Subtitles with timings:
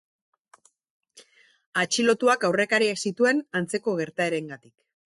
[1.83, 4.79] Atxilotuak aurrekariak zituen antzeko gertaerengatik.